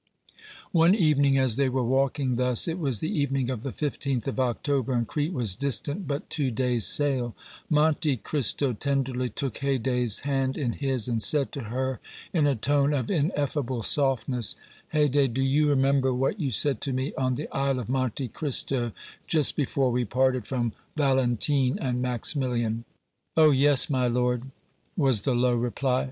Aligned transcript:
One 0.71 0.95
evening 0.95 1.37
as 1.37 1.57
they 1.57 1.69
were 1.69 1.83
walking 1.83 2.35
thus 2.37 2.67
it 2.67 2.79
was 2.79 3.01
the 3.01 3.15
evening 3.19 3.51
of 3.51 3.61
the 3.61 3.71
fifteenth 3.71 4.27
of 4.27 4.39
October, 4.39 4.93
and 4.93 5.05
Crete 5.07 5.31
was 5.31 5.55
distant 5.55 6.07
but 6.07 6.27
two 6.27 6.49
days' 6.49 6.87
sail 6.87 7.35
Monte 7.69 8.17
Cristo 8.17 8.73
tenderly 8.73 9.29
took 9.29 9.59
Haydée's 9.59 10.21
hand 10.21 10.57
in 10.57 10.73
his 10.73 11.07
and 11.07 11.21
said 11.21 11.51
to 11.51 11.65
her 11.65 11.99
in 12.33 12.47
a 12.47 12.55
tone 12.55 12.95
of 12.95 13.11
ineffable 13.11 13.83
softness: 13.83 14.55
"Haydée, 14.91 15.31
do 15.31 15.43
you 15.43 15.69
remember 15.69 16.11
what 16.11 16.39
you 16.39 16.49
said 16.49 16.81
to 16.81 16.93
me 16.93 17.13
on 17.15 17.35
the 17.35 17.47
Isle 17.55 17.77
of 17.77 17.87
Monte 17.87 18.29
Cristo 18.29 18.93
just 19.27 19.55
before 19.55 19.91
we 19.91 20.03
parted 20.03 20.47
from 20.47 20.73
Valentine 20.95 21.77
and 21.79 22.01
Maximilian?" 22.01 22.85
"Oh! 23.37 23.51
yes, 23.51 23.87
my 23.87 24.07
lord," 24.07 24.45
was 24.97 25.21
the 25.21 25.35
low 25.35 25.53
reply. 25.53 25.99